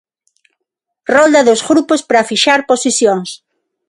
[1.13, 3.29] Rolda dos grupos para fixar posicións.